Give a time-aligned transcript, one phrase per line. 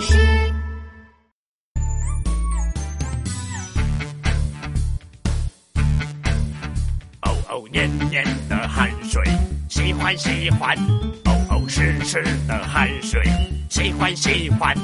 [0.00, 0.18] 事。
[7.22, 9.22] 哦哦，黏黏的汗水，
[9.68, 10.76] 喜欢喜欢。
[11.24, 13.22] 哦哦，湿湿的汗水，
[13.68, 14.74] 喜欢喜欢。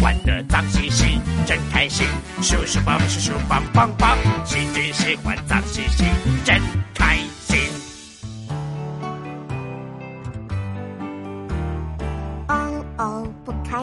[0.00, 2.06] 玩得脏兮兮，真开心。
[2.42, 6.04] 咻咻棒，咻咻棒棒棒，细菌喜欢脏兮兮，
[6.44, 6.60] 真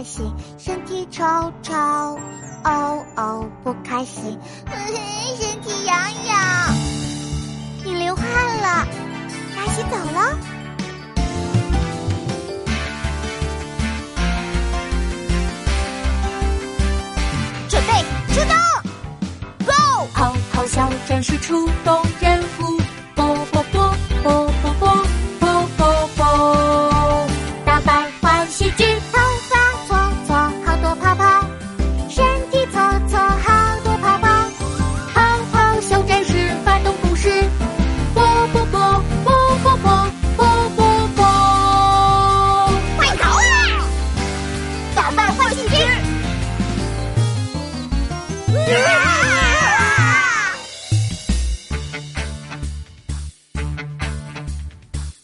[0.02, 1.23] 开心，身体臭
[1.62, 1.76] 臭。
[1.76, 6.73] 哦哦，不开心，身体痒痒。
[7.86, 8.88] 你流汗了，
[9.56, 10.36] 该洗澡了。
[17.70, 17.94] 准备
[18.34, 18.58] 出动
[19.68, 20.08] ，Go！
[20.14, 22.41] 好好小战士出动人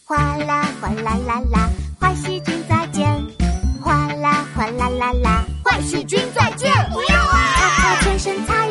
[0.08, 1.68] 哗啦哗啦啦啦，
[2.00, 3.06] 坏细菌再见！
[3.82, 6.72] 哗啦哗啦啦啦，坏细菌再见！
[6.90, 7.36] 不要啊！
[7.76, 8.64] 泡泡全身擦